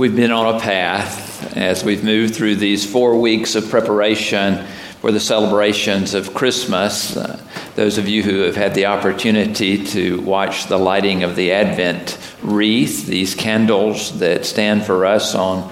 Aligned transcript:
We've 0.00 0.16
been 0.16 0.32
on 0.32 0.56
a 0.56 0.58
path 0.58 1.54
as 1.58 1.84
we've 1.84 2.02
moved 2.02 2.34
through 2.34 2.56
these 2.56 2.90
four 2.90 3.20
weeks 3.20 3.54
of 3.54 3.68
preparation 3.68 4.64
for 5.02 5.12
the 5.12 5.20
celebrations 5.20 6.14
of 6.14 6.32
Christmas. 6.32 7.18
Uh, 7.18 7.38
those 7.74 7.98
of 7.98 8.08
you 8.08 8.22
who 8.22 8.38
have 8.38 8.56
had 8.56 8.74
the 8.74 8.86
opportunity 8.86 9.84
to 9.88 10.18
watch 10.22 10.68
the 10.68 10.78
lighting 10.78 11.22
of 11.22 11.36
the 11.36 11.52
Advent 11.52 12.16
wreath, 12.42 13.04
these 13.04 13.34
candles 13.34 14.18
that 14.20 14.46
stand 14.46 14.86
for 14.86 15.04
us 15.04 15.34
on 15.34 15.70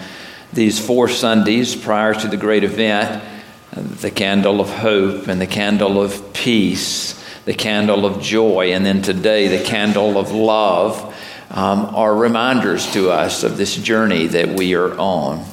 these 0.53 0.79
four 0.79 1.09
Sundays 1.09 1.75
prior 1.75 2.13
to 2.13 2.29
the 2.29 2.37
great 2.37 2.65
event, 2.65 3.25
the 3.73 4.11
candle 4.11 4.61
of 4.61 4.69
hope 4.69 5.29
and 5.29 5.41
the 5.41 5.47
candle 5.47 6.03
of 6.03 6.35
peace, 6.35 7.15
the 7.47 7.55
candle 7.55 8.05
of 8.05 8.21
joy, 8.21 8.75
and 8.75 8.85
then 8.85 9.01
today 9.01 9.49
the 9.49 9.65
candle 9.65 10.19
of 10.19 10.33
love 10.33 11.08
um, 11.51 11.95
are 11.95 12.15
reminders 12.15 12.93
to 12.93 13.11
us 13.11 13.43
of 13.43 13.57
this 13.57 13.77
journey 13.77 14.27
that 14.27 14.49
we 14.49 14.75
are 14.75 14.97
on. 14.99 15.45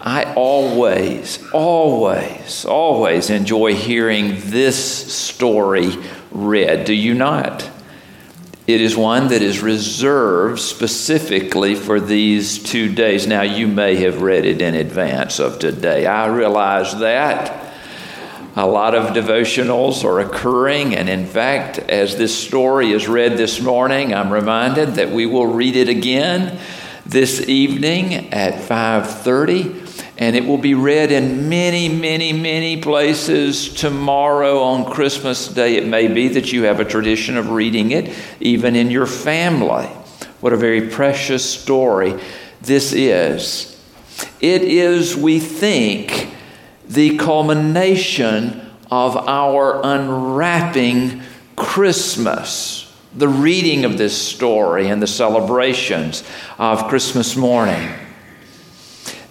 I 0.00 0.34
always, 0.34 1.38
always, 1.52 2.64
always 2.64 3.30
enjoy 3.30 3.74
hearing 3.74 4.40
this 4.40 5.14
story 5.14 5.96
read. 6.32 6.84
Do 6.84 6.92
you 6.92 7.14
not? 7.14 7.70
It 8.66 8.80
is 8.80 8.96
one 8.96 9.28
that 9.28 9.42
is 9.42 9.60
reserved 9.60 10.60
specifically 10.60 11.74
for 11.74 12.00
these 12.00 12.62
two 12.62 12.92
days. 12.92 13.26
Now, 13.26 13.42
you 13.42 13.66
may 13.66 13.96
have 13.96 14.22
read 14.22 14.44
it 14.44 14.60
in 14.60 14.74
advance 14.74 15.40
of 15.40 15.58
today. 15.58 16.06
I 16.06 16.26
realize 16.26 16.98
that. 16.98 17.71
A 18.54 18.66
lot 18.66 18.94
of 18.94 19.14
devotionals 19.14 20.04
are 20.04 20.20
occurring, 20.20 20.94
and 20.94 21.08
in 21.08 21.24
fact, 21.24 21.78
as 21.78 22.16
this 22.16 22.36
story 22.36 22.92
is 22.92 23.08
read 23.08 23.38
this 23.38 23.62
morning, 23.62 24.12
I'm 24.12 24.30
reminded 24.30 24.96
that 24.96 25.10
we 25.10 25.24
will 25.24 25.46
read 25.46 25.74
it 25.74 25.88
again 25.88 26.58
this 27.06 27.48
evening 27.48 28.30
at 28.32 28.60
5:30 28.60 29.80
and 30.18 30.36
it 30.36 30.44
will 30.44 30.58
be 30.58 30.74
read 30.74 31.10
in 31.10 31.48
many 31.48 31.88
many 31.88 32.32
many 32.32 32.76
places 32.76 33.70
tomorrow 33.70 34.62
on 34.62 34.84
Christmas 34.84 35.48
day. 35.48 35.76
It 35.76 35.86
may 35.86 36.06
be 36.06 36.28
that 36.28 36.52
you 36.52 36.64
have 36.64 36.78
a 36.78 36.84
tradition 36.84 37.36
of 37.36 37.50
reading 37.50 37.90
it 37.90 38.14
even 38.38 38.76
in 38.76 38.90
your 38.90 39.06
family. 39.06 39.88
What 40.40 40.52
a 40.52 40.56
very 40.56 40.88
precious 40.88 41.44
story 41.44 42.20
this 42.60 42.92
is. 42.92 43.76
It 44.40 44.62
is 44.62 45.16
we 45.16 45.40
think 45.40 46.31
the 46.92 47.16
culmination 47.16 48.60
of 48.90 49.16
our 49.16 49.80
unwrapping 49.82 51.22
Christmas, 51.56 52.94
the 53.14 53.28
reading 53.28 53.86
of 53.86 53.96
this 53.96 54.16
story 54.16 54.88
and 54.88 55.00
the 55.00 55.06
celebrations 55.06 56.22
of 56.58 56.88
Christmas 56.88 57.34
morning. 57.34 57.94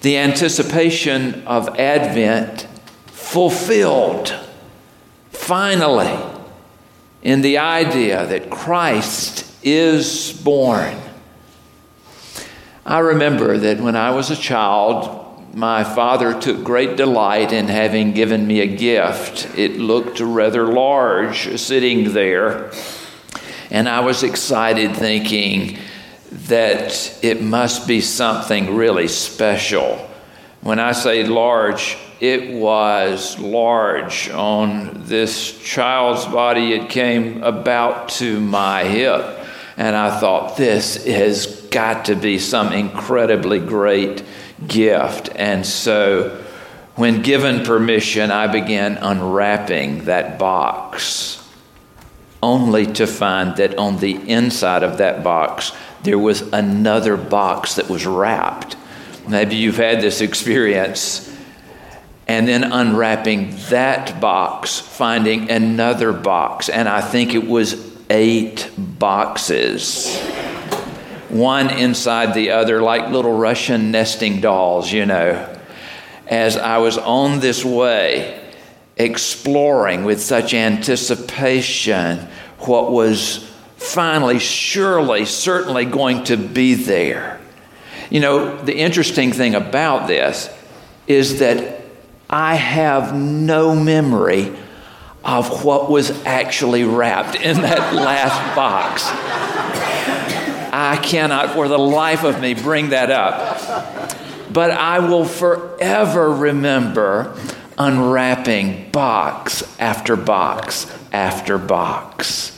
The 0.01 0.17
anticipation 0.17 1.43
of 1.45 1.77
Advent 1.77 2.67
fulfilled 3.05 4.33
finally 5.29 6.17
in 7.21 7.41
the 7.41 7.59
idea 7.59 8.25
that 8.25 8.49
Christ 8.49 9.45
is 9.63 10.33
born. 10.43 10.97
I 12.83 12.99
remember 12.99 13.59
that 13.59 13.79
when 13.79 13.95
I 13.95 14.09
was 14.09 14.31
a 14.31 14.35
child, 14.35 15.20
my 15.53 15.83
father 15.83 16.39
took 16.39 16.63
great 16.63 16.95
delight 16.95 17.51
in 17.51 17.67
having 17.67 18.13
given 18.13 18.47
me 18.47 18.61
a 18.61 18.67
gift. 18.67 19.57
It 19.57 19.77
looked 19.77 20.19
rather 20.19 20.65
large 20.65 21.59
sitting 21.59 22.13
there, 22.13 22.71
and 23.69 23.89
I 23.89 23.99
was 24.01 24.23
excited 24.23 24.95
thinking 24.95 25.77
that 26.31 27.19
it 27.21 27.41
must 27.41 27.87
be 27.87 28.01
something 28.01 28.75
really 28.75 29.07
special. 29.07 29.97
When 30.61 30.79
I 30.79 30.93
say 30.93 31.25
large, 31.25 31.97
it 32.21 32.51
was 32.51 33.37
large 33.39 34.29
on 34.29 34.91
this 35.05 35.59
child's 35.63 36.25
body. 36.25 36.73
It 36.73 36.89
came 36.89 37.43
about 37.43 38.09
to 38.09 38.39
my 38.39 38.83
hip. 38.83 39.39
And 39.75 39.95
I 39.95 40.19
thought, 40.19 40.55
this 40.55 41.03
has 41.05 41.47
got 41.71 42.05
to 42.05 42.15
be 42.15 42.37
some 42.37 42.71
incredibly 42.71 43.59
great 43.59 44.23
gift. 44.67 45.29
And 45.35 45.65
so, 45.65 46.43
when 46.95 47.21
given 47.21 47.63
permission, 47.63 48.31
I 48.31 48.47
began 48.47 48.97
unwrapping 48.97 50.05
that 50.05 50.37
box, 50.37 51.37
only 52.43 52.85
to 52.93 53.07
find 53.07 53.55
that 53.57 53.77
on 53.77 53.97
the 53.97 54.15
inside 54.29 54.83
of 54.83 54.97
that 54.97 55.23
box, 55.23 55.71
there 56.03 56.19
was 56.19 56.41
another 56.53 57.15
box 57.15 57.75
that 57.75 57.89
was 57.89 58.05
wrapped. 58.05 58.75
Maybe 59.27 59.55
you've 59.55 59.77
had 59.77 60.01
this 60.01 60.21
experience. 60.21 61.27
And 62.27 62.47
then 62.47 62.63
unwrapping 62.63 63.55
that 63.69 64.21
box, 64.21 64.79
finding 64.79 65.51
another 65.51 66.13
box, 66.13 66.69
and 66.69 66.87
I 66.87 67.01
think 67.01 67.33
it 67.33 67.45
was 67.45 67.91
eight 68.09 68.69
boxes 68.77 70.17
one 71.31 71.69
inside 71.69 72.33
the 72.33 72.51
other, 72.51 72.81
like 72.81 73.11
little 73.11 73.37
Russian 73.37 73.91
nesting 73.91 74.41
dolls, 74.41 74.91
you 74.91 75.05
know. 75.05 75.57
As 76.27 76.57
I 76.57 76.77
was 76.77 76.97
on 76.97 77.39
this 77.39 77.63
way, 77.65 78.49
exploring 78.97 80.03
with 80.03 80.21
such 80.21 80.53
anticipation 80.53 82.27
what 82.59 82.91
was 82.91 83.49
finally, 83.77 84.39
surely, 84.39 85.25
certainly 85.25 85.85
going 85.85 86.23
to 86.25 86.37
be 86.37 86.75
there. 86.75 87.39
You 88.09 88.19
know, 88.19 88.63
the 88.63 88.75
interesting 88.75 89.31
thing 89.31 89.55
about 89.55 90.07
this 90.07 90.49
is 91.07 91.39
that 91.39 91.81
I 92.29 92.55
have 92.55 93.15
no 93.15 93.75
memory 93.75 94.53
of 95.23 95.63
what 95.63 95.89
was 95.89 96.11
actually 96.25 96.83
wrapped 96.83 97.35
in 97.35 97.61
that 97.61 97.93
last 97.93 98.55
box. 98.55 99.90
I 100.81 100.97
cannot 100.97 101.51
for 101.51 101.67
the 101.67 101.77
life 101.77 102.23
of 102.23 102.41
me 102.41 102.55
bring 102.55 102.89
that 102.89 103.11
up. 103.11 104.51
But 104.51 104.71
I 104.71 104.99
will 104.99 105.25
forever 105.25 106.33
remember 106.33 107.37
unwrapping 107.77 108.89
box 108.89 109.63
after 109.79 110.15
box 110.15 110.91
after 111.11 111.59
box. 111.59 112.57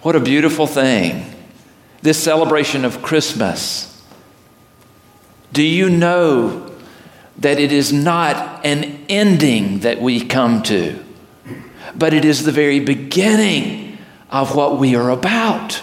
What 0.00 0.16
a 0.16 0.20
beautiful 0.20 0.66
thing. 0.66 1.26
This 2.00 2.22
celebration 2.22 2.86
of 2.86 3.02
Christmas. 3.02 3.84
Do 5.52 5.62
you 5.62 5.90
know 5.90 6.74
that 7.36 7.58
it 7.60 7.70
is 7.70 7.92
not 7.92 8.64
an 8.64 9.04
ending 9.10 9.80
that 9.80 10.00
we 10.00 10.24
come 10.24 10.62
to, 10.64 11.04
but 11.94 12.14
it 12.14 12.24
is 12.24 12.44
the 12.44 12.52
very 12.52 12.80
beginning 12.80 13.98
of 14.30 14.56
what 14.56 14.78
we 14.78 14.96
are 14.96 15.10
about? 15.10 15.82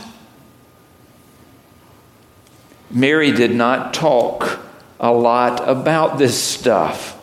Mary 2.95 3.31
did 3.33 3.53
not 3.53 3.93
talk 3.93 4.57
a 5.01 5.11
lot 5.11 5.67
about 5.67 6.17
this 6.17 6.41
stuff. 6.41 7.21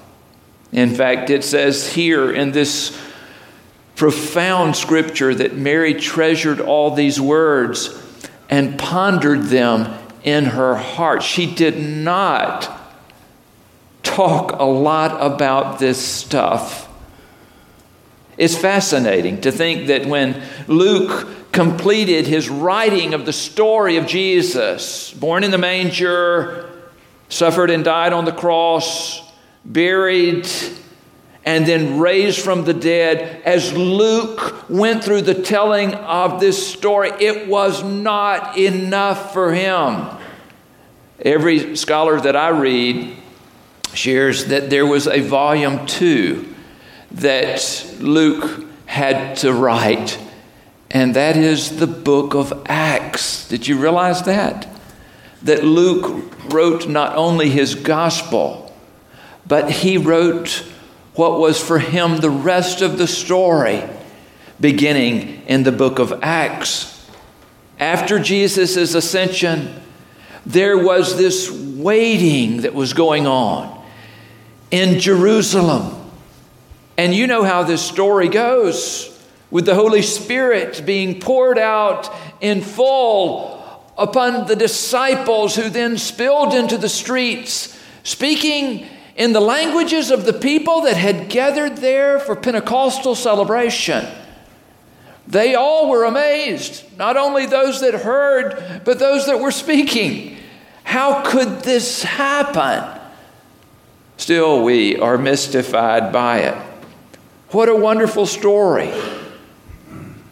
In 0.71 0.95
fact, 0.95 1.31
it 1.31 1.43
says 1.43 1.95
here 1.95 2.31
in 2.31 2.53
this 2.53 2.97
profound 3.97 4.77
scripture 4.77 5.35
that 5.35 5.57
Mary 5.57 5.95
treasured 5.95 6.61
all 6.61 6.91
these 6.91 7.19
words 7.19 7.99
and 8.51 8.79
pondered 8.79 9.45
them 9.45 9.99
in 10.23 10.45
her 10.45 10.77
heart. 10.77 11.23
She 11.23 11.53
did 11.53 11.79
not 11.81 12.71
talk 14.03 14.53
a 14.53 14.65
lot 14.65 15.17
about 15.21 15.79
this 15.79 15.99
stuff. 15.99 16.89
It's 18.37 18.57
fascinating 18.57 19.41
to 19.43 19.51
think 19.51 19.87
that 19.87 20.05
when 20.05 20.43
Luke 20.67 21.29
completed 21.53 22.27
his 22.27 22.49
writing 22.49 23.13
of 23.15 23.27
the 23.27 23.33
story 23.33 23.99
of 23.99 24.07
Jesus, 24.07 25.13
born 25.13 25.45
in 25.45 25.51
the 25.51 25.59
manger, 25.59 26.69
suffered 27.29 27.71
and 27.71 27.85
died 27.85 28.13
on 28.13 28.25
the 28.25 28.33
cross, 28.33 29.23
buried, 29.65 30.49
and 31.45 31.67
then 31.67 31.99
raised 31.99 32.41
from 32.41 32.65
the 32.65 32.73
dead. 32.73 33.43
As 33.45 33.73
Luke 33.75 34.69
went 34.71 35.05
through 35.05 35.23
the 35.23 35.35
telling 35.35 35.95
of 35.95 36.41
this 36.41 36.73
story, 36.73 37.11
it 37.21 37.49
was 37.49 37.83
not 37.85 38.57
enough 38.57 39.33
for 39.33 39.53
him. 39.53 40.07
Every 41.21 41.77
scholar 41.77 42.21
that 42.21 42.35
I 42.35 42.49
read 42.49 43.17
shares 43.93 44.47
that 44.47 44.71
there 44.71 44.87
was 44.87 45.07
a 45.07 45.21
volume 45.21 45.87
two 45.87 46.55
that 47.13 47.95
Luke 48.01 48.65
had 48.87 49.37
to 49.39 49.53
write 49.53 50.19
and 50.93 51.17
that 51.17 51.39
is 51.39 51.79
the 51.79 51.87
book 51.87 52.35
of 52.35 52.53
Acts. 52.67 53.49
Did 53.49 53.67
you 53.67 53.81
realize 53.81 54.23
that? 54.25 54.69
That 55.43 55.65
Luke 55.65 56.35
wrote 56.53 56.87
not 56.87 57.17
only 57.17 57.49
his 57.49 57.75
gospel, 57.75 58.77
but 59.47 59.71
he 59.71 59.97
wrote 59.97 60.65
what 61.15 61.41
was 61.41 61.59
for 61.59 61.79
him 61.79 62.19
the 62.19 62.31
rest 62.31 62.83
of 62.83 62.99
the 62.99 63.07
story, 63.07 63.83
beginning 64.61 65.43
in 65.47 65.63
the 65.63 65.73
book 65.73 65.99
of 65.99 66.23
Acts. 66.23 67.11
After 67.79 68.19
Jesus' 68.19 68.95
ascension, 68.95 69.83
there 70.45 70.77
was 70.77 71.17
this 71.17 71.51
waiting 71.51 72.59
that 72.59 72.75
was 72.75 72.93
going 72.93 73.27
on 73.27 73.83
in 74.71 75.01
Jerusalem. 75.01 75.99
And 76.99 77.15
you 77.15 77.27
know 77.27 77.45
how 77.45 77.63
this 77.63 77.81
story 77.83 78.29
goes 78.29 79.12
with 79.53 79.67
the 79.67 79.75
Holy 79.75 80.01
Spirit 80.01 80.83
being 80.87 81.21
poured 81.21 81.59
out 81.59 82.11
in 82.41 82.63
full 82.63 83.63
upon 83.99 84.47
the 84.47 84.57
disciples 84.57 85.55
who 85.55 85.69
then 85.69 85.99
spilled 85.99 86.55
into 86.55 86.79
the 86.79 86.89
streets, 86.89 87.79
speaking 88.03 88.87
in 89.15 89.35
the 89.35 89.41
languages 89.41 90.11
of 90.11 90.25
the 90.25 90.33
people 90.33 90.81
that 90.81 90.97
had 90.97 91.29
gathered 91.29 91.77
there 91.77 92.19
for 92.19 92.35
Pentecostal 92.35 93.15
celebration. 93.15 94.07
They 95.29 95.55
all 95.55 95.91
were 95.91 96.05
amazed, 96.05 96.85
not 96.97 97.19
only 97.19 97.45
those 97.45 97.83
that 97.83 97.93
heard, 97.93 98.81
but 98.87 98.99
those 98.99 99.27
that 99.27 99.39
were 99.39 99.53
speaking. 99.53 100.39
How 100.83 101.23
could 101.31 101.61
this 101.61 102.03
happen? 102.03 103.01
Still, 104.17 104.63
we 104.63 104.99
are 104.99 105.19
mystified 105.19 106.11
by 106.11 106.39
it. 106.39 106.55
What 107.51 107.69
a 107.69 107.77
wonderful 107.77 108.25
story. 108.25 108.91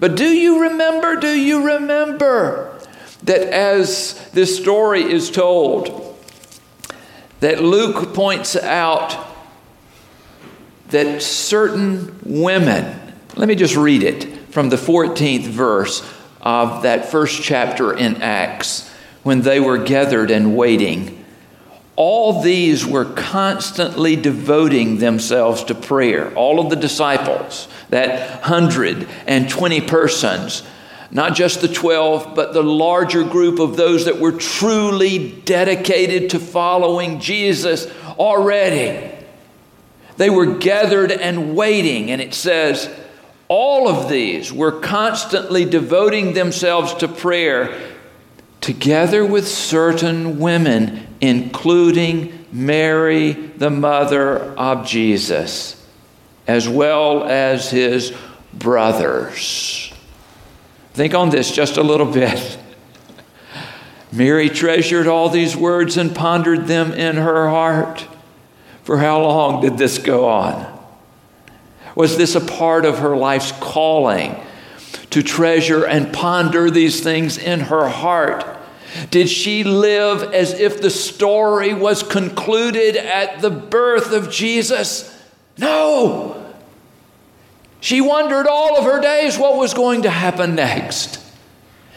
But 0.00 0.17
do 0.17 0.29
you 0.29 0.62
remember? 0.62 1.17
Do 1.17 1.29
you 1.29 1.76
remember 1.76 2.81
that 3.23 3.43
as 3.43 4.31
this 4.32 4.56
story 4.56 5.02
is 5.02 5.31
told, 5.31 6.17
that 7.41 7.62
Luke 7.62 8.14
points 8.14 8.56
out 8.56 9.29
that 10.88 11.23
certain 11.23 12.19
women, 12.25 13.14
let 13.37 13.47
me 13.47 13.55
just 13.55 13.76
read 13.76 14.02
it 14.02 14.25
from 14.49 14.70
the 14.70 14.76
14th 14.76 15.47
verse 15.47 16.03
of 16.41 16.82
that 16.82 17.11
first 17.11 17.43
chapter 17.43 17.96
in 17.96 18.23
Acts, 18.23 18.91
when 19.23 19.43
they 19.43 19.61
were 19.61 19.79
gathered 19.79 20.31
and 20.31 20.56
waiting. 20.56 21.25
All 22.02 22.41
these 22.41 22.87
were 22.87 23.05
constantly 23.05 24.17
devoting 24.17 24.97
themselves 24.97 25.64
to 25.64 25.75
prayer. 25.75 26.32
All 26.32 26.58
of 26.58 26.70
the 26.70 26.76
disciples, 26.76 27.69
that 27.91 28.41
120 28.41 29.81
persons, 29.82 30.62
not 31.11 31.35
just 31.35 31.61
the 31.61 31.69
12, 31.69 32.35
but 32.35 32.55
the 32.55 32.62
larger 32.62 33.23
group 33.23 33.58
of 33.58 33.76
those 33.76 34.06
that 34.06 34.19
were 34.19 34.32
truly 34.32 35.43
dedicated 35.43 36.31
to 36.31 36.38
following 36.38 37.20
Jesus 37.20 37.87
already. 38.19 39.14
They 40.17 40.31
were 40.31 40.56
gathered 40.56 41.12
and 41.12 41.55
waiting, 41.55 42.11
and 42.11 42.23
it 42.23 42.32
says, 42.32 42.88
all 43.46 43.91
of 43.91 44.08
these 44.08 44.50
were 44.50 44.81
constantly 44.81 45.67
devoting 45.67 46.32
themselves 46.32 46.94
to 46.94 47.08
prayer 47.08 47.90
together 48.61 49.25
with 49.25 49.49
certain 49.49 50.39
women, 50.39 51.07
including 51.21 52.47
Mary, 52.53 53.33
the 53.33 53.71
mother 53.71 54.39
of 54.59 54.87
Jesus, 54.87 55.87
as 56.47 56.69
well 56.69 57.25
as 57.25 57.71
his 57.71 58.12
brothers. 58.53 59.93
Think 60.93 61.15
on 61.15 61.31
this 61.31 61.51
just 61.51 61.77
a 61.77 61.83
little 61.83 62.11
bit. 62.11 62.59
Mary 64.12 64.49
treasured 64.49 65.06
all 65.06 65.29
these 65.29 65.56
words 65.56 65.97
and 65.97 66.15
pondered 66.15 66.67
them 66.67 66.93
in 66.93 67.17
her 67.17 67.49
heart. 67.49 68.06
For 68.83 68.99
how 68.99 69.23
long 69.23 69.63
did 69.63 69.79
this 69.79 69.99
go 69.99 70.29
on? 70.29 70.79
Was 71.95 72.17
this 72.17 72.35
a 72.35 72.41
part 72.41 72.85
of 72.85 72.99
her 72.99 73.17
life's 73.17 73.53
calling 73.53 74.35
to 75.11 75.23
treasure 75.23 75.85
and 75.85 76.12
ponder 76.12 76.71
these 76.71 77.03
things 77.03 77.37
in 77.37 77.61
her 77.61 77.89
heart? 77.89 78.45
Did 79.11 79.29
she 79.29 79.65
live 79.65 80.35
as 80.35 80.59
if 80.59 80.81
the 80.81 80.91
story 80.91 81.75
was 81.75 82.03
concluded 82.03 82.97
at 82.97 83.41
the 83.41 83.51
birth 83.51 84.12
of 84.12 84.31
Jesus? 84.31 85.17
No. 85.59 86.53
She 87.81 88.01
wondered 88.01 88.47
all 88.47 88.77
of 88.79 88.85
her 88.85 89.01
days 89.01 89.39
what 89.39 89.57
was 89.57 89.75
going 89.75 90.03
to 90.03 90.11
happen 90.11 90.55
next 90.55 91.21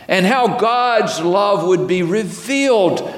and 0.08 0.26
how 0.26 0.58
God's 0.58 1.20
love 1.20 1.68
would 1.68 1.88
be 1.88 2.04
revealed 2.04 3.14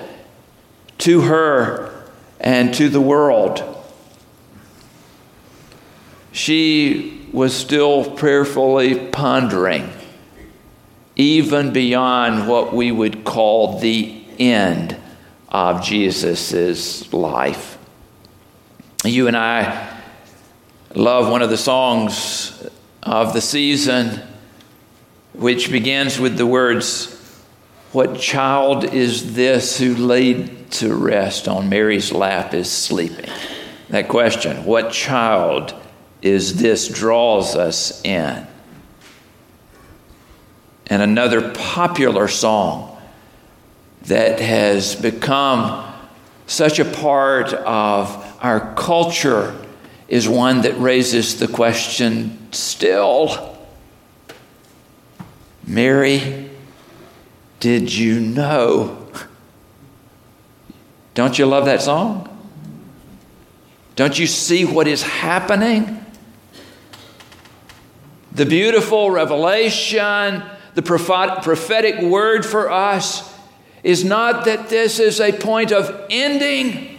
to 0.99 1.21
her 1.21 2.03
and 2.39 2.73
to 2.75 2.89
the 2.89 3.01
world. 3.01 3.63
She 6.31 7.14
was 7.35 7.53
still 7.53 8.09
prayerfully 8.11 9.09
pondering, 9.09 9.91
even 11.17 11.73
beyond 11.73 12.47
what 12.47 12.73
we 12.73 12.93
would 12.93 13.25
call 13.25 13.77
the 13.79 14.23
end 14.39 14.95
of 15.49 15.83
Jesus' 15.83 17.11
life. 17.11 17.77
You 19.03 19.27
and 19.27 19.35
I 19.35 19.99
love 20.95 21.29
one 21.29 21.41
of 21.41 21.49
the 21.49 21.57
songs 21.57 22.65
of 23.03 23.33
the 23.33 23.41
season, 23.41 24.21
which 25.33 25.69
begins 25.69 26.17
with 26.17 26.37
the 26.37 26.47
words, 26.47 27.11
What 27.91 28.17
child 28.17 28.85
is 28.85 29.35
this 29.35 29.77
who 29.77 29.93
laid 29.93 30.71
to 30.71 30.95
rest 30.95 31.49
on 31.49 31.67
Mary's 31.67 32.13
lap 32.13 32.53
is 32.53 32.71
sleeping? 32.71 33.29
That 33.89 34.07
question, 34.07 34.63
what 34.63 34.93
child 34.93 35.75
is 36.25 36.55
this, 36.55 36.87
draws 36.87 37.55
us 37.55 38.03
in. 38.03 38.47
And 40.87 41.01
another 41.01 41.51
popular 41.53 42.27
song 42.27 42.99
that 44.03 44.39
has 44.39 44.95
become 44.95 45.93
such 46.47 46.79
a 46.79 46.85
part 46.85 47.53
of 47.53 48.37
our 48.41 48.73
culture 48.73 49.55
is 50.07 50.27
one 50.27 50.61
that 50.61 50.77
raises 50.79 51.39
the 51.39 51.47
question 51.47 52.51
still 52.51 53.55
Mary, 55.67 56.51
did 57.59 57.91
you 57.91 58.19
know? 58.19 59.07
Don't 61.15 61.39
you 61.39 61.47
love 61.47 61.65
that 61.65 61.81
song? 61.81 62.29
Don't 63.95 64.19
you 64.19 64.27
see 64.27 64.63
what 64.63 64.87
is 64.87 65.01
happening? 65.01 66.04
The 68.35 68.45
beautiful 68.45 69.09
revelation, 69.09 70.43
the 70.75 70.81
prophetic 70.81 72.01
word 72.01 72.45
for 72.45 72.71
us 72.71 73.33
is 73.81 74.03
not 74.03 74.45
that 74.45 74.69
this 74.69 74.99
is 74.99 75.19
a 75.19 75.31
point 75.31 75.71
of 75.71 76.05
ending 76.09 76.95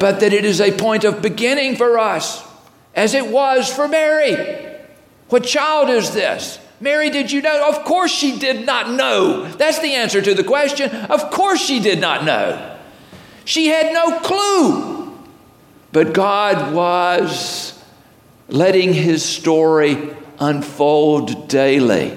but 0.00 0.20
that 0.20 0.32
it 0.32 0.46
is 0.46 0.60
a 0.60 0.72
point 0.72 1.04
of 1.04 1.20
beginning 1.20 1.76
for 1.76 1.98
us, 1.98 2.42
as 2.94 3.12
it 3.12 3.28
was 3.28 3.72
for 3.72 3.86
Mary. 3.86 4.34
What 5.28 5.44
child 5.44 5.90
is 5.90 6.12
this? 6.12 6.58
Mary, 6.80 7.10
did 7.10 7.30
you 7.30 7.42
know? 7.42 7.68
Of 7.68 7.84
course 7.84 8.10
she 8.10 8.38
did 8.38 8.64
not 8.64 8.90
know. 8.90 9.44
That's 9.52 9.78
the 9.78 9.94
answer 9.94 10.22
to 10.22 10.34
the 10.34 10.42
question. 10.42 10.90
Of 10.90 11.30
course 11.30 11.60
she 11.60 11.78
did 11.78 12.00
not 12.00 12.24
know. 12.24 12.78
She 13.44 13.66
had 13.66 13.92
no 13.92 14.18
clue. 14.20 15.18
But 15.92 16.14
God 16.14 16.72
was 16.72 17.79
letting 18.50 18.92
his 18.92 19.24
story 19.24 20.14
unfold 20.38 21.48
daily. 21.48 22.16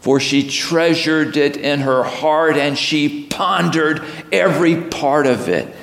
For 0.00 0.20
she 0.20 0.48
treasured 0.48 1.36
it 1.36 1.56
in 1.56 1.80
her 1.80 2.04
heart 2.04 2.56
and 2.56 2.78
she 2.78 3.26
pondered 3.26 4.04
every 4.30 4.80
part 4.82 5.26
of 5.26 5.48
it 5.48 5.74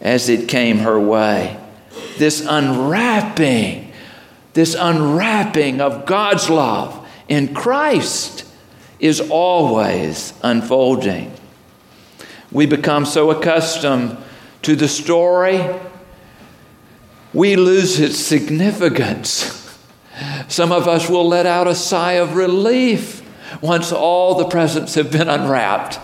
as 0.00 0.28
it 0.28 0.48
came 0.48 0.78
her 0.78 1.00
way. 1.00 1.58
This 2.18 2.46
unwrapping, 2.48 3.92
this 4.52 4.76
unwrapping 4.78 5.80
of 5.80 6.06
God's 6.06 6.48
love 6.48 7.08
in 7.28 7.54
Christ 7.54 8.46
is 9.00 9.20
always 9.20 10.34
unfolding. 10.42 11.32
We 12.52 12.66
become 12.66 13.04
so 13.04 13.30
accustomed 13.32 14.16
to 14.62 14.76
the 14.76 14.88
story, 14.88 15.58
we 17.34 17.56
lose 17.56 18.00
its 18.00 18.16
significance. 18.18 19.60
Some 20.48 20.72
of 20.72 20.88
us 20.88 21.10
will 21.10 21.28
let 21.28 21.44
out 21.44 21.66
a 21.66 21.74
sigh 21.74 22.12
of 22.12 22.36
relief 22.36 23.22
once 23.60 23.92
all 23.92 24.36
the 24.36 24.46
presents 24.46 24.94
have 24.94 25.10
been 25.10 25.28
unwrapped 25.28 25.98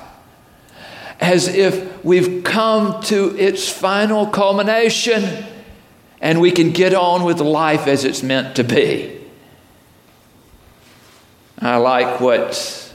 as 1.21 1.49
if 1.49 2.03
we've 2.05 2.43
come 2.43 3.03
to 3.03 3.37
its 3.39 3.69
final 3.69 4.27
culmination 4.27 5.45
and 6.21 6.41
we 6.41 6.51
can 6.51 6.71
get 6.71 6.95
on 6.95 7.25
with 7.25 7.41
life 7.41 7.87
as 7.87 8.05
it's 8.05 8.23
meant 8.23 8.57
to 8.57 8.65
be. 8.65 9.19
I 11.59 11.77
like 11.77 12.21
what 12.21 12.95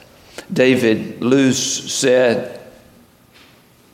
David 0.51 1.23
Luce 1.23 1.93
said 1.93 2.59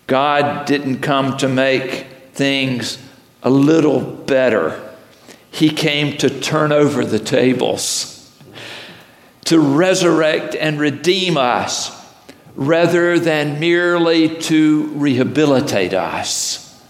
God 0.08 0.66
didn't 0.66 1.00
come 1.00 1.38
to 1.38 1.48
make 1.48 2.08
things 2.34 2.98
a 3.44 3.50
little 3.50 4.02
better, 4.02 4.96
He 5.52 5.70
came 5.70 6.18
to 6.18 6.30
turn 6.30 6.72
over 6.72 7.04
the 7.04 7.20
tables, 7.20 8.32
to 9.46 9.60
resurrect 9.60 10.56
and 10.56 10.80
redeem 10.80 11.38
us 11.38 11.98
rather 12.56 13.20
than 13.20 13.60
merely 13.60 14.38
to 14.38 14.88
rehabilitate 14.96 15.94
us. 15.94 16.82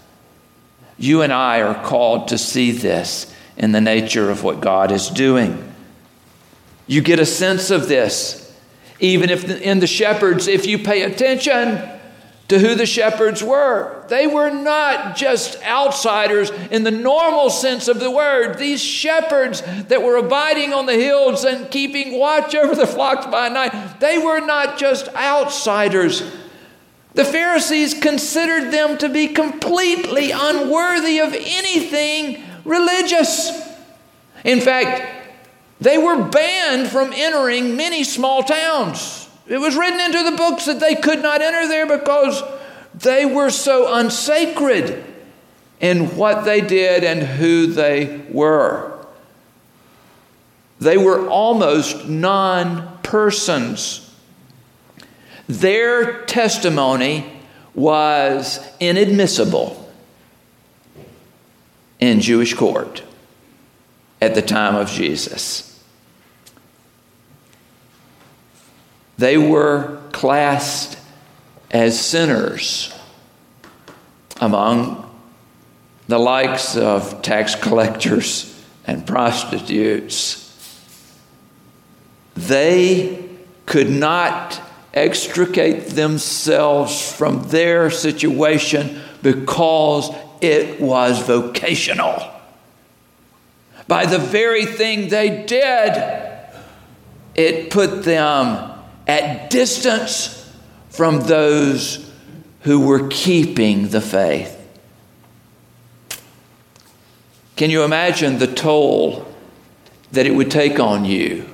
You 0.98 1.22
and 1.22 1.32
I 1.32 1.62
are 1.62 1.82
called 1.84 2.28
to 2.28 2.38
see 2.38 2.70
this 2.70 3.32
in 3.56 3.72
the 3.72 3.80
nature 3.80 4.30
of 4.30 4.44
what 4.44 4.60
God 4.60 4.92
is 4.92 5.08
doing. 5.08 5.72
You 6.86 7.00
get 7.00 7.18
a 7.18 7.26
sense 7.26 7.70
of 7.70 7.88
this, 7.88 8.54
even 9.00 9.30
if 9.30 9.48
in 9.62 9.80
the 9.80 9.86
shepherds, 9.86 10.46
if 10.46 10.66
you 10.66 10.78
pay 10.78 11.02
attention 11.02 11.88
to 12.52 12.58
who 12.58 12.74
the 12.74 12.84
shepherds 12.84 13.42
were. 13.42 14.04
They 14.08 14.26
were 14.26 14.50
not 14.50 15.16
just 15.16 15.62
outsiders 15.62 16.50
in 16.70 16.84
the 16.84 16.90
normal 16.90 17.48
sense 17.48 17.88
of 17.88 17.98
the 17.98 18.10
word. 18.10 18.58
These 18.58 18.82
shepherds 18.82 19.62
that 19.62 20.02
were 20.02 20.16
abiding 20.16 20.74
on 20.74 20.84
the 20.84 20.92
hills 20.92 21.46
and 21.46 21.70
keeping 21.70 22.18
watch 22.18 22.54
over 22.54 22.74
the 22.74 22.86
flocks 22.86 23.24
by 23.24 23.48
night, 23.48 24.00
they 24.00 24.18
were 24.18 24.40
not 24.40 24.76
just 24.76 25.08
outsiders. 25.14 26.22
The 27.14 27.24
Pharisees 27.24 27.94
considered 27.94 28.70
them 28.70 28.98
to 28.98 29.08
be 29.08 29.28
completely 29.28 30.30
unworthy 30.30 31.20
of 31.20 31.32
anything 31.32 32.44
religious. 32.66 33.50
In 34.44 34.60
fact, 34.60 35.30
they 35.80 35.96
were 35.96 36.22
banned 36.28 36.90
from 36.90 37.14
entering 37.14 37.76
many 37.76 38.04
small 38.04 38.42
towns. 38.42 39.21
It 39.46 39.58
was 39.58 39.76
written 39.76 40.00
into 40.00 40.30
the 40.30 40.36
books 40.36 40.66
that 40.66 40.80
they 40.80 40.94
could 40.94 41.22
not 41.22 41.42
enter 41.42 41.66
there 41.68 41.86
because 41.86 42.42
they 42.94 43.24
were 43.24 43.50
so 43.50 43.92
unsacred 43.94 45.04
in 45.80 46.16
what 46.16 46.44
they 46.44 46.60
did 46.60 47.02
and 47.02 47.22
who 47.22 47.66
they 47.66 48.22
were. 48.30 49.04
They 50.78 50.96
were 50.96 51.28
almost 51.28 52.08
non 52.08 52.98
persons. 53.02 54.08
Their 55.48 56.24
testimony 56.24 57.40
was 57.74 58.60
inadmissible 58.80 59.78
in 62.00 62.20
Jewish 62.20 62.54
court 62.54 63.02
at 64.20 64.34
the 64.34 64.42
time 64.42 64.74
of 64.76 64.88
Jesus. 64.88 65.71
They 69.22 69.38
were 69.38 70.00
classed 70.10 70.98
as 71.70 72.04
sinners 72.04 72.92
among 74.40 75.08
the 76.08 76.18
likes 76.18 76.76
of 76.76 77.22
tax 77.22 77.54
collectors 77.54 78.52
and 78.84 79.06
prostitutes. 79.06 80.40
They 82.34 83.24
could 83.64 83.90
not 83.90 84.60
extricate 84.92 85.90
themselves 85.90 87.12
from 87.12 87.44
their 87.44 87.92
situation 87.92 89.00
because 89.22 90.10
it 90.40 90.80
was 90.80 91.20
vocational. 91.20 92.28
By 93.86 94.04
the 94.06 94.18
very 94.18 94.66
thing 94.66 95.10
they 95.10 95.44
did, 95.46 96.42
it 97.36 97.70
put 97.70 98.02
them 98.02 98.71
at 99.06 99.50
distance 99.50 100.38
from 100.90 101.20
those 101.22 102.10
who 102.62 102.80
were 102.86 103.08
keeping 103.08 103.88
the 103.88 104.00
faith. 104.00 104.58
Can 107.56 107.70
you 107.70 107.82
imagine 107.82 108.38
the 108.38 108.46
toll 108.46 109.26
that 110.12 110.26
it 110.26 110.34
would 110.34 110.50
take 110.50 110.78
on 110.78 111.04
you 111.04 111.48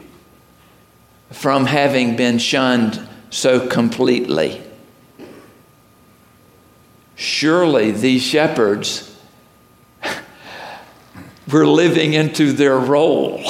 from 1.30 1.66
having 1.66 2.16
been 2.16 2.38
shunned 2.38 3.06
so 3.30 3.66
completely? 3.66 4.62
Surely 7.14 7.90
these 7.90 8.22
shepherds 8.22 9.16
were 11.52 11.66
living 11.66 12.14
into 12.14 12.52
their 12.52 12.78
role. 12.78 13.42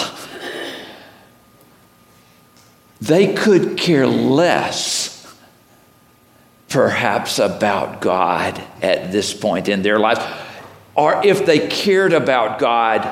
They 3.08 3.32
could 3.32 3.78
care 3.78 4.06
less, 4.06 5.34
perhaps, 6.68 7.38
about 7.38 8.02
God 8.02 8.62
at 8.82 9.12
this 9.12 9.32
point 9.32 9.70
in 9.70 9.80
their 9.80 9.98
lives. 9.98 10.20
Or 10.94 11.24
if 11.24 11.46
they 11.46 11.68
cared 11.68 12.12
about 12.12 12.58
God, 12.58 13.10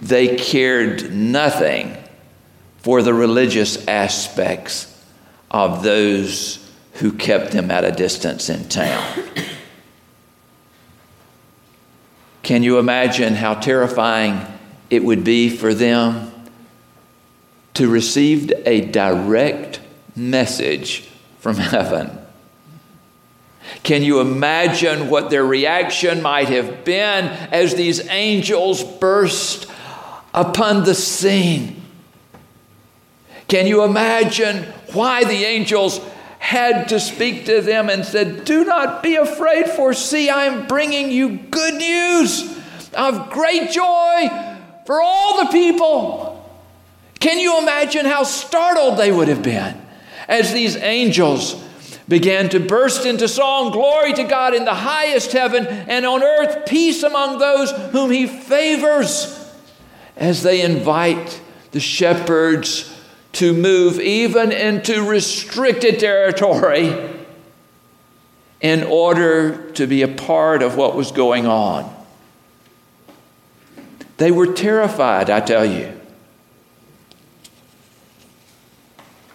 they 0.00 0.34
cared 0.34 1.14
nothing 1.14 1.96
for 2.78 3.00
the 3.00 3.14
religious 3.14 3.86
aspects 3.86 4.92
of 5.48 5.84
those 5.84 6.68
who 6.94 7.12
kept 7.12 7.52
them 7.52 7.70
at 7.70 7.84
a 7.84 7.92
distance 7.92 8.50
in 8.50 8.68
town. 8.68 9.22
Can 12.42 12.64
you 12.64 12.80
imagine 12.80 13.36
how 13.36 13.54
terrifying 13.54 14.44
it 14.90 15.04
would 15.04 15.22
be 15.22 15.48
for 15.48 15.72
them 15.74 16.32
to 17.74 17.88
receive 17.88 18.52
a 18.66 18.80
direct 18.80 19.80
message 20.16 21.08
from 21.38 21.56
heaven. 21.56 22.10
Can 23.82 24.02
you 24.02 24.20
imagine 24.20 25.08
what 25.08 25.30
their 25.30 25.44
reaction 25.44 26.22
might 26.22 26.48
have 26.48 26.84
been 26.84 27.26
as 27.52 27.74
these 27.74 28.06
angels 28.08 28.82
burst 28.82 29.70
upon 30.34 30.84
the 30.84 30.94
scene? 30.94 31.80
Can 33.48 33.66
you 33.66 33.84
imagine 33.84 34.64
why 34.92 35.24
the 35.24 35.44
angels 35.44 36.00
had 36.38 36.88
to 36.88 36.98
speak 36.98 37.46
to 37.46 37.60
them 37.60 37.90
and 37.90 38.04
said, 38.04 38.44
Do 38.44 38.64
not 38.64 39.02
be 39.02 39.16
afraid, 39.16 39.68
for 39.68 39.92
see, 39.92 40.30
I 40.30 40.46
am 40.46 40.66
bringing 40.66 41.10
you 41.10 41.36
good 41.36 41.74
news 41.74 42.58
of 42.94 43.30
great 43.30 43.70
joy 43.70 44.28
for 44.86 45.00
all 45.00 45.44
the 45.44 45.52
people. 45.52 46.29
Can 47.20 47.38
you 47.38 47.60
imagine 47.60 48.06
how 48.06 48.24
startled 48.24 48.98
they 48.98 49.12
would 49.12 49.28
have 49.28 49.42
been 49.42 49.80
as 50.26 50.52
these 50.52 50.76
angels 50.76 51.54
began 52.08 52.48
to 52.48 52.58
burst 52.58 53.06
into 53.06 53.28
song 53.28 53.70
Glory 53.70 54.12
to 54.14 54.24
God 54.24 54.54
in 54.54 54.64
the 54.64 54.74
highest 54.74 55.32
heaven, 55.32 55.66
and 55.66 56.04
on 56.04 56.22
earth 56.22 56.66
peace 56.66 57.02
among 57.02 57.38
those 57.38 57.70
whom 57.92 58.10
He 58.10 58.26
favors, 58.26 59.36
as 60.16 60.42
they 60.42 60.62
invite 60.62 61.40
the 61.70 61.78
shepherds 61.78 62.96
to 63.32 63.52
move 63.52 64.00
even 64.00 64.50
into 64.50 65.08
restricted 65.08 66.00
territory 66.00 67.10
in 68.60 68.82
order 68.82 69.70
to 69.72 69.86
be 69.86 70.02
a 70.02 70.08
part 70.08 70.62
of 70.62 70.76
what 70.76 70.96
was 70.96 71.12
going 71.12 71.46
on. 71.46 71.94
They 74.16 74.30
were 74.30 74.52
terrified, 74.52 75.30
I 75.30 75.40
tell 75.40 75.64
you. 75.64 75.99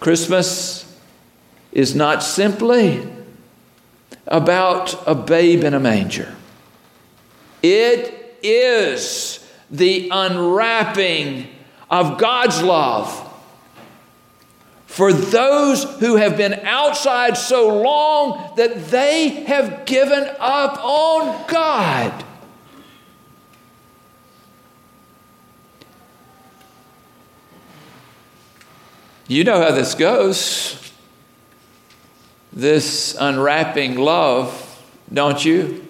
Christmas 0.05 0.85
is 1.71 1.95
not 1.95 2.21
simply 2.21 3.07
about 4.27 4.95
a 5.07 5.15
babe 5.15 5.63
in 5.63 5.73
a 5.73 5.79
manger, 5.79 6.31
it 7.63 8.37
is 8.43 9.43
the 9.71 10.07
unwrapping 10.11 11.47
of 11.89 12.19
God's 12.19 12.61
love 12.61 13.09
for 14.85 15.11
those 15.11 15.85
who 15.99 16.17
have 16.17 16.37
been 16.37 16.53
outside 16.53 17.35
so 17.35 17.81
long 17.81 18.53
that 18.57 18.85
they 18.91 19.29
have 19.45 19.87
given 19.87 20.29
up 20.39 20.85
on 20.85 21.47
God. 21.47 22.23
You 29.27 29.43
know 29.43 29.61
how 29.61 29.71
this 29.71 29.95
goes. 29.95 30.81
This 32.53 33.15
unwrapping 33.19 33.97
love, 33.97 34.83
don't 35.11 35.43
you? 35.43 35.85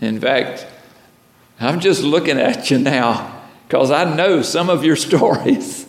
In 0.00 0.20
fact, 0.20 0.66
I'm 1.58 1.80
just 1.80 2.02
looking 2.02 2.38
at 2.38 2.70
you 2.70 2.78
now 2.78 3.42
because 3.66 3.90
I 3.90 4.04
know 4.14 4.42
some 4.42 4.70
of 4.70 4.84
your 4.84 4.96
stories. 5.08 5.86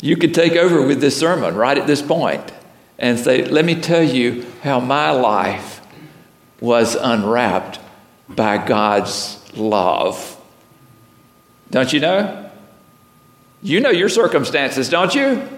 You 0.00 0.16
could 0.16 0.34
take 0.34 0.52
over 0.52 0.86
with 0.86 1.00
this 1.00 1.18
sermon 1.18 1.54
right 1.54 1.78
at 1.78 1.86
this 1.86 2.02
point 2.02 2.52
and 2.98 3.18
say, 3.18 3.44
Let 3.44 3.64
me 3.64 3.80
tell 3.80 4.02
you 4.02 4.46
how 4.62 4.80
my 4.80 5.10
life 5.10 5.80
was 6.60 6.94
unwrapped 6.94 7.78
by 8.28 8.64
God's 8.64 9.38
love. 9.54 10.40
Don't 11.70 11.92
you 11.92 12.00
know? 12.00 12.43
You 13.64 13.80
know 13.80 13.88
your 13.88 14.10
circumstances, 14.10 14.90
don't 14.90 15.14
you? 15.14 15.48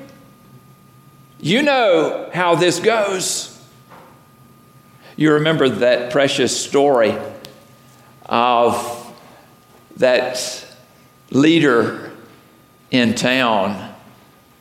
You 1.40 1.62
know 1.62 2.30
how 2.32 2.54
this 2.54 2.78
goes. 2.78 3.52
You 5.16 5.32
remember 5.32 5.68
that 5.68 6.12
precious 6.12 6.56
story 6.56 7.18
of 8.26 9.12
that 9.96 10.64
leader 11.32 12.12
in 12.92 13.16
town, 13.16 13.92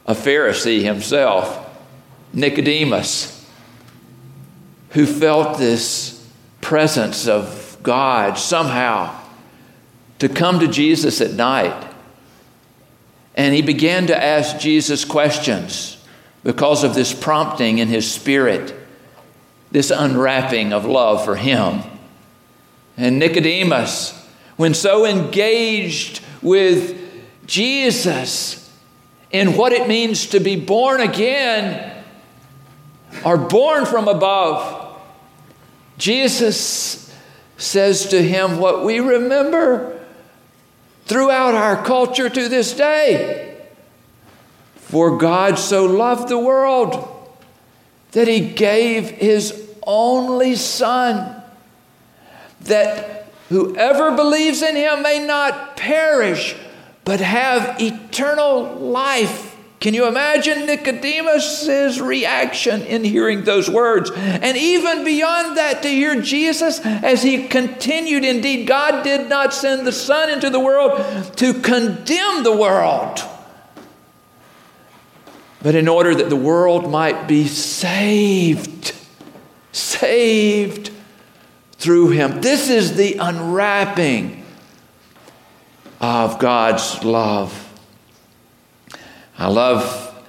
a 0.07 0.15
Pharisee 0.15 0.81
himself, 0.81 1.69
Nicodemus, 2.33 3.47
who 4.89 5.05
felt 5.05 5.59
this 5.59 6.27
presence 6.61 7.27
of 7.27 7.77
God 7.83 8.39
somehow 8.39 9.15
to 10.17 10.29
come 10.29 10.59
to 10.61 10.67
Jesus 10.67 11.21
at 11.21 11.33
night. 11.33 11.84
And 13.35 13.53
he 13.53 13.61
began 13.61 14.07
to 14.07 14.23
ask 14.23 14.57
Jesus 14.57 15.03
questions 15.03 15.97
because 16.43 16.83
of 16.83 16.95
this 16.95 17.13
prompting 17.13 17.79
in 17.79 17.89
his 17.89 18.09
spirit, 18.09 18.73
this 19.71 19.91
unwrapping 19.91 20.71
of 20.71 20.85
love 20.85 21.25
for 21.25 21.35
him. 21.35 21.81
And 22.97 23.19
Nicodemus, 23.19 24.13
when 24.55 24.73
so 24.73 25.05
engaged 25.05 26.21
with 26.41 26.97
Jesus 27.45 28.61
in 29.31 29.57
what 29.57 29.73
it 29.73 29.87
means 29.87 30.27
to 30.27 30.39
be 30.39 30.55
born 30.55 31.01
again, 31.01 32.03
are 33.25 33.37
born 33.37 33.85
from 33.85 34.07
above. 34.07 34.97
Jesus 35.97 37.13
says 37.57 38.07
to 38.07 38.21
him 38.21 38.59
what 38.59 38.85
we 38.85 38.99
remember 38.99 39.94
throughout 41.05 41.53
our 41.53 41.83
culture 41.83 42.29
to 42.29 42.49
this 42.49 42.73
day. 42.73 43.57
For 44.75 45.17
God 45.17 45.57
so 45.57 45.85
loved 45.85 46.29
the 46.29 46.37
world 46.37 47.11
that 48.11 48.27
he 48.27 48.39
gave 48.39 49.09
his 49.09 49.67
only 49.85 50.55
Son, 50.55 51.41
that 52.61 53.27
whoever 53.49 54.15
believes 54.15 54.61
in 54.61 54.75
him 54.75 55.01
may 55.01 55.19
not 55.25 55.75
perish, 55.75 56.55
but 57.03 57.19
have 57.19 57.79
eternal 57.81 58.63
life. 58.75 59.54
Can 59.85 59.93
you 59.93 60.07
imagine 60.07 60.65
Nicodemus's 60.65 62.01
reaction 62.01 62.81
in 62.81 63.03
hearing 63.03 63.43
those 63.43 63.69
words? 63.69 64.09
And 64.15 64.57
even 64.57 65.03
beyond 65.05 65.57
that, 65.57 65.83
to 65.83 65.87
hear 65.87 66.19
Jesus 66.23 66.79
as 66.83 67.21
he 67.21 67.47
continued, 67.47 68.25
indeed, 68.25 68.65
God 68.65 69.03
did 69.03 69.29
not 69.29 69.53
send 69.53 69.85
the 69.85 69.91
Son 69.91 70.31
into 70.31 70.49
the 70.49 70.59
world 70.59 71.37
to 71.37 71.53
condemn 71.53 72.41
the 72.41 72.57
world, 72.57 73.19
but 75.61 75.75
in 75.75 75.87
order 75.87 76.15
that 76.15 76.29
the 76.29 76.35
world 76.35 76.89
might 76.89 77.27
be 77.27 77.45
saved. 77.45 78.95
Saved 79.71 80.89
through 81.73 82.09
him. 82.09 82.41
This 82.41 82.71
is 82.71 82.95
the 82.95 83.17
unwrapping 83.19 84.43
of 86.01 86.39
God's 86.39 87.03
love. 87.03 87.64
I 89.37 89.47
love 89.47 90.25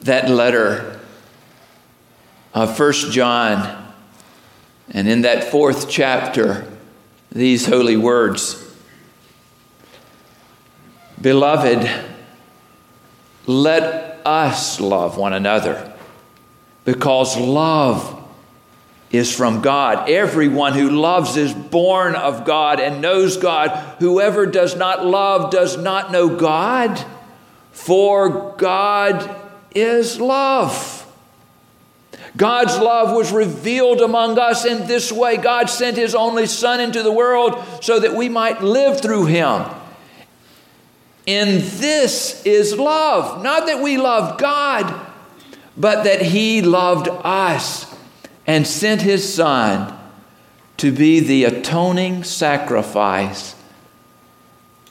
that 0.00 0.28
letter 0.28 1.00
of 2.54 2.76
First 2.76 3.12
John. 3.12 3.84
And 4.90 5.08
in 5.08 5.22
that 5.22 5.44
fourth 5.44 5.88
chapter, 5.88 6.66
these 7.30 7.66
holy 7.66 7.96
words 7.96 8.62
Beloved, 11.20 11.88
let 13.46 14.20
us 14.26 14.80
love 14.80 15.16
one 15.16 15.32
another 15.32 15.94
because 16.84 17.36
love 17.36 18.22
is 19.10 19.34
from 19.34 19.62
God. 19.62 20.10
Everyone 20.10 20.74
who 20.74 20.90
loves 20.90 21.36
is 21.36 21.54
born 21.54 22.14
of 22.14 22.44
God 22.44 22.80
and 22.80 23.00
knows 23.00 23.36
God. 23.36 23.70
Whoever 23.98 24.46
does 24.46 24.76
not 24.76 25.06
love 25.06 25.50
does 25.50 25.76
not 25.76 26.12
know 26.12 26.36
God, 26.36 27.02
for 27.76 28.56
God 28.56 29.38
is 29.74 30.18
love. 30.20 30.92
God's 32.36 32.78
love 32.78 33.14
was 33.14 33.30
revealed 33.30 34.00
among 34.00 34.38
us 34.38 34.64
in 34.64 34.86
this 34.86 35.12
way. 35.12 35.36
God 35.36 35.70
sent 35.70 35.96
His 35.96 36.14
only 36.14 36.46
Son 36.46 36.80
into 36.80 37.02
the 37.02 37.12
world 37.12 37.62
so 37.80 38.00
that 38.00 38.14
we 38.14 38.28
might 38.28 38.62
live 38.62 39.00
through 39.00 39.26
Him. 39.26 39.64
And 41.26 41.60
this 41.60 42.44
is 42.44 42.76
love. 42.76 43.42
Not 43.42 43.66
that 43.66 43.82
we 43.82 43.98
love 43.98 44.38
God, 44.38 45.06
but 45.76 46.04
that 46.04 46.22
He 46.22 46.62
loved 46.62 47.08
us 47.08 47.94
and 48.46 48.66
sent 48.66 49.02
his 49.02 49.34
Son 49.34 49.92
to 50.76 50.92
be 50.92 51.20
the 51.20 51.44
atoning 51.44 52.22
sacrifice 52.22 53.54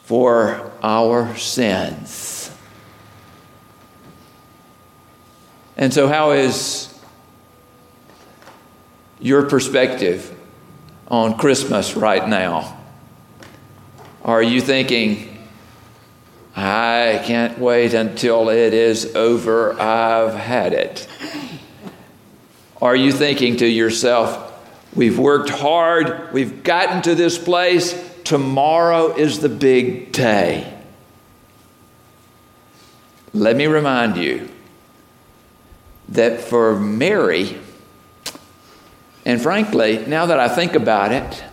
for 0.04 0.72
our 0.84 1.36
sins. 1.38 2.35
And 5.78 5.94
so, 5.94 6.08
how 6.08 6.32
is 6.32 6.94
your 9.20 9.44
perspective 9.44 10.34
on 11.08 11.38
Christmas 11.38 11.96
right 11.96 12.28
now? 12.28 12.78
Are 14.24 14.42
you 14.42 14.62
thinking, 14.62 15.48
I 16.56 17.22
can't 17.26 17.60
wait 17.60 17.94
until 17.94 18.50
it 18.50 18.74
is 18.74 19.16
over, 19.16 19.80
I've 19.80 20.34
had 20.34 20.74
it? 20.74 21.08
Are 22.82 22.96
you 22.96 23.12
thinking 23.12 23.58
to 23.58 23.68
yourself, 23.68 24.54
we've 24.96 25.20
worked 25.20 25.50
hard, 25.50 26.34
we've 26.34 26.64
gotten 26.64 27.02
to 27.04 27.16
this 27.16 27.38
place, 27.38 27.94
tomorrow 28.24 29.16
is 29.16 29.40
the 29.40 29.50
big 29.50 30.12
day? 30.12 30.72
Let 33.34 33.58
me 33.58 33.68
remind 33.68 34.16
you 34.18 34.50
that 36.10 36.42
for 36.42 36.80
Mary, 36.80 37.60
and 39.26 39.42
frankly, 39.42 40.06
now 40.06 40.28
that 40.28 40.40
I 40.40 40.48
think 40.48 40.76
about 40.76 41.12
it, 41.12 41.44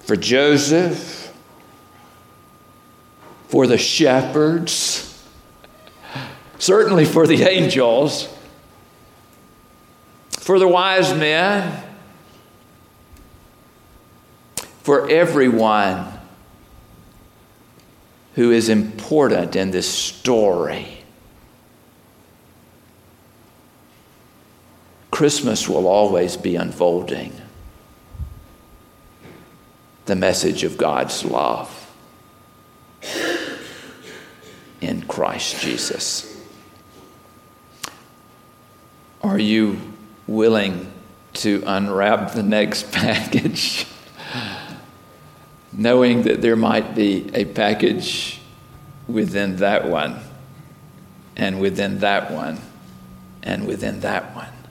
for 0.00 0.16
Joseph, 0.16 1.32
for 3.48 3.66
the 3.66 3.78
shepherds, 3.78 5.22
certainly 6.58 7.04
for 7.04 7.26
the 7.26 7.42
angels, 7.42 8.34
for 10.30 10.58
the 10.58 10.66
wise 10.66 11.14
men, 11.14 11.84
for 14.82 15.08
everyone 15.10 16.12
who 18.34 18.50
is 18.50 18.68
important 18.68 19.54
in 19.54 19.70
this 19.70 19.88
story. 19.88 21.01
Christmas 25.12 25.68
will 25.68 25.86
always 25.86 26.36
be 26.38 26.56
unfolding 26.56 27.32
the 30.06 30.16
message 30.16 30.64
of 30.64 30.76
God's 30.78 31.22
love 31.24 31.78
in 34.80 35.02
Christ 35.02 35.60
Jesus. 35.60 36.42
Are 39.22 39.38
you 39.38 39.78
willing 40.26 40.90
to 41.34 41.62
unwrap 41.66 42.32
the 42.32 42.42
next 42.42 42.90
package, 42.92 43.86
knowing 45.72 46.22
that 46.22 46.40
there 46.40 46.56
might 46.56 46.94
be 46.94 47.30
a 47.34 47.44
package 47.44 48.40
within 49.06 49.56
that 49.56 49.86
one, 49.86 50.20
and 51.36 51.60
within 51.60 51.98
that 51.98 52.30
one, 52.30 52.58
and 53.42 53.66
within 53.66 54.00
that 54.00 54.34
one. 54.34 54.61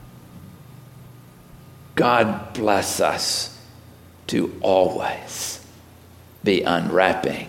God 1.94 2.54
bless 2.54 3.00
us 3.00 3.58
to 4.28 4.56
always 4.60 5.64
be 6.42 6.62
unwrapping 6.62 7.48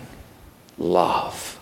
love 0.78 1.53